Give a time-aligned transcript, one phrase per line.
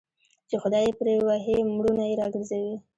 [0.49, 2.75] چي خداى يې پري وهي مړونه يې راگرځوي